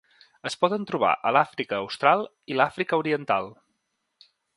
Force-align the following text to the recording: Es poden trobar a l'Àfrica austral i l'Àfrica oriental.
Es 0.49 0.53
poden 0.63 0.85
trobar 0.91 1.11
a 1.29 1.33
l'Àfrica 1.35 1.77
austral 1.81 2.25
i 2.53 2.57
l'Àfrica 2.57 2.99
oriental. 3.03 3.51